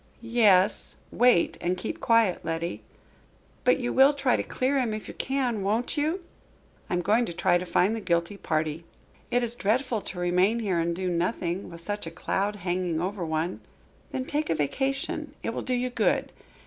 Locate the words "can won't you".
5.13-6.25